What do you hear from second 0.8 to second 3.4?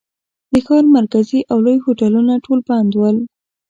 مرکزي او لوی هوټلونه ټول بند ول.